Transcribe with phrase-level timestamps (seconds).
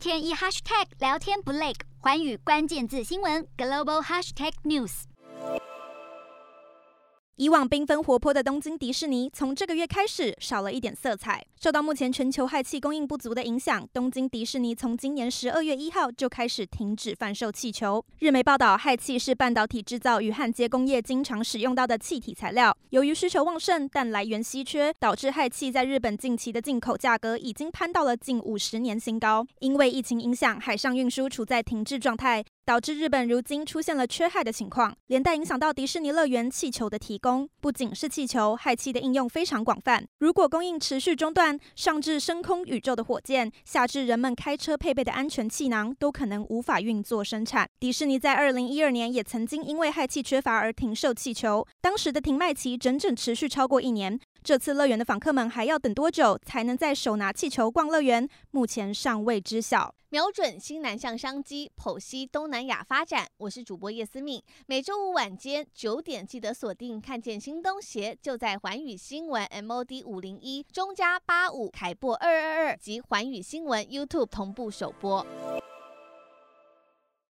[0.00, 5.02] 天一 hashtag 聊天不累，环宇关键字新闻 global hashtag news。
[7.36, 11.44] 以往缤纷活泼的东京迪士尼，从这个月开始少了一点色彩。
[11.62, 18.02] 受到目前全球氦气供应不足的影响，东京迪士尼从今年十二月一号就开始停止贩售气球。
[18.20, 29.46] 日媒报道，氦气是半导体制造与焊接工业经常使用到的气体材料，由于需求旺盛，但来源稀缺，导致氦气在日本近期的进口价格已经攀到了近五十年新高。
[29.58, 32.42] 因为疫情影响，海上运输处在停滞状态。
[32.62, 37.48] 导致日本如今出现了缺氦的情况，连带影响到迪士尼乐园气球的提供。
[37.60, 40.06] 不仅是气球，氦气的应用非常广泛。
[40.20, 47.68] 如果供应持续中断，上至升空宇宙的火箭，下至人们开车配备的安全气囊，都可能无法运作生产。
[47.78, 54.18] 迪士尼在二零一二年也曾经因为氦气缺乏而停售气球，当时的停卖期整整持续超过一年。
[54.42, 58.26] 这次乐园的访客们还要等多久才能再手拿气球逛乐园？
[58.50, 59.94] 目前尚未知晓。
[60.08, 63.28] 瞄准新南向商机，剖析东南亚发展。
[63.36, 67.00] 我是主播叶思敏，每周五晚间九点记得锁定。
[67.00, 75.24] 看见新东协就在环宇新闻 MOD 五零一中加八五凯播二二二及环宇新闻 YouTube 同步首播。